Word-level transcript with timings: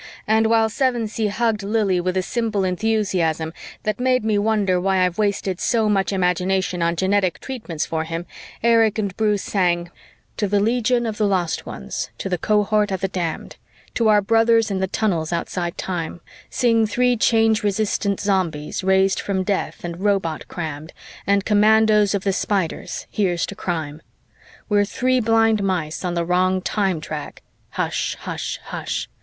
And 0.25 0.47
while 0.47 0.67
Sevensee 0.67 1.27
hugged 1.27 1.61
Lili 1.61 2.01
with 2.01 2.17
a 2.17 2.23
simple 2.23 2.63
enthusiasm 2.63 3.53
that 3.83 3.99
made 3.99 4.25
me 4.25 4.39
wonder 4.39 4.81
why 4.81 5.05
I've 5.05 5.19
wasted 5.19 5.59
so 5.59 5.87
much 5.87 6.11
imagination 6.11 6.81
on 6.81 6.95
genetic 6.95 7.39
treatments 7.39 7.85
for 7.85 8.03
him, 8.03 8.25
Erich 8.63 8.97
and 8.97 9.15
Bruce 9.15 9.43
sang: 9.43 9.91
"_To 10.39 10.49
the 10.49 10.59
legion 10.59 11.05
of 11.05 11.17
the 11.19 11.27
lost 11.27 11.67
ones, 11.67 12.09
to 12.17 12.29
the 12.29 12.39
cohort 12.39 12.89
of 12.89 13.01
the 13.01 13.07
damned, 13.09 13.57
To 13.93 14.07
our 14.07 14.23
brothers 14.23 14.71
in 14.71 14.79
the 14.79 14.87
tunnels 14.87 15.31
outside 15.31 15.77
time, 15.77 16.21
Sing 16.49 16.87
three 16.87 17.15
Change 17.15 17.61
resistant 17.61 18.19
Zombies, 18.19 18.83
raised 18.83 19.19
from 19.19 19.43
death 19.43 19.83
and 19.85 19.99
robot 20.01 20.47
crammed, 20.47 20.93
And 21.27 21.45
Commandos 21.45 22.15
of 22.15 22.23
the 22.23 22.33
Spiders 22.33 23.05
Here's 23.11 23.45
to 23.45 23.53
crime! 23.53 24.01
We're 24.67 24.83
three 24.83 25.19
blind 25.19 25.61
mice 25.61 26.03
on 26.03 26.15
the 26.15 26.25
wrong 26.25 26.59
time 26.59 27.01
track, 27.01 27.43
Hush 27.73 28.17
hush 28.21 28.59
hush! 28.63 29.07